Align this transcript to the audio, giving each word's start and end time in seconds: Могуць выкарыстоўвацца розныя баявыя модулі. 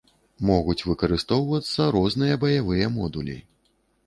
Могуць 0.49 0.83
выкарыстоўвацца 0.91 1.87
розныя 1.97 2.41
баявыя 2.45 2.89
модулі. 2.97 3.39